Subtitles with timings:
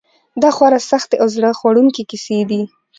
[0.41, 2.61] دا خورا سختې او زړه خوړونکې کیسې دي.